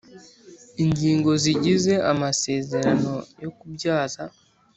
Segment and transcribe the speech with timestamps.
[0.83, 3.13] Ingingo zigize amasezerano
[3.43, 4.23] yo kubyaza